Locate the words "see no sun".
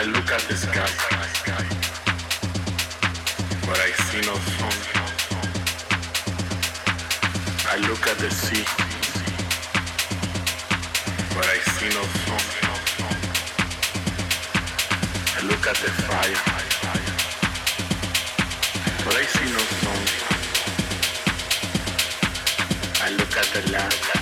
4.06-4.72, 11.74-12.44, 19.26-20.02